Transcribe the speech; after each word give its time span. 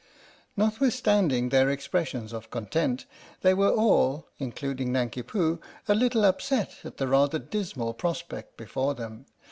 "Notwithstanding 0.57 1.49
their 1.49 1.69
expressions 1.69 2.33
of 2.33 2.49
content 2.49 3.05
they 3.41 3.53
were 3.53 3.69
all, 3.71 4.27
including 4.39 4.91
Nanki 4.91 5.21
Poo, 5.21 5.61
a 5.87 5.93
little 5.93 6.25
upset 6.25 6.77
at 6.83 6.97
the 6.97 7.07
rather 7.07 7.37
dismal 7.37 7.93
prospect 7.93 8.57
before 8.57 8.95
them. 8.95 9.27